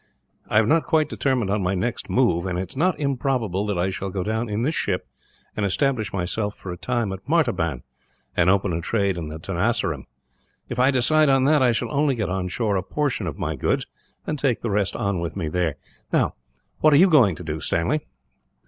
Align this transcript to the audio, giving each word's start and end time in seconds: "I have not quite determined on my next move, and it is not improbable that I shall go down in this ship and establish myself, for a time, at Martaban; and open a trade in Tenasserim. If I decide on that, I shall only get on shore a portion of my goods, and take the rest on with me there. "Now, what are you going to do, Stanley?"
"I 0.47 0.55
have 0.55 0.67
not 0.67 0.87
quite 0.87 1.09
determined 1.09 1.51
on 1.51 1.61
my 1.61 1.75
next 1.75 2.09
move, 2.09 2.47
and 2.47 2.57
it 2.57 2.71
is 2.71 2.75
not 2.75 2.99
improbable 2.99 3.67
that 3.67 3.77
I 3.77 3.91
shall 3.91 4.09
go 4.09 4.23
down 4.23 4.49
in 4.49 4.63
this 4.63 4.73
ship 4.73 5.07
and 5.55 5.63
establish 5.63 6.11
myself, 6.11 6.55
for 6.55 6.71
a 6.71 6.75
time, 6.75 7.11
at 7.13 7.29
Martaban; 7.29 7.83
and 8.35 8.49
open 8.49 8.73
a 8.73 8.81
trade 8.81 9.15
in 9.15 9.29
Tenasserim. 9.29 10.07
If 10.69 10.79
I 10.79 10.89
decide 10.89 11.29
on 11.29 11.43
that, 11.43 11.61
I 11.61 11.71
shall 11.71 11.91
only 11.93 12.15
get 12.15 12.29
on 12.29 12.47
shore 12.47 12.77
a 12.77 12.81
portion 12.81 13.27
of 13.27 13.37
my 13.37 13.55
goods, 13.55 13.85
and 14.25 14.39
take 14.39 14.61
the 14.61 14.71
rest 14.71 14.95
on 14.95 15.19
with 15.19 15.35
me 15.35 15.49
there. 15.49 15.75
"Now, 16.11 16.33
what 16.79 16.93
are 16.93 16.97
you 16.97 17.07
going 17.07 17.35
to 17.35 17.43
do, 17.43 17.59
Stanley?" 17.59 18.01